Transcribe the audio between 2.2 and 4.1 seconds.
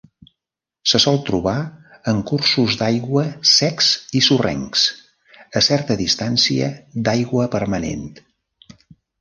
cursos d'aigua secs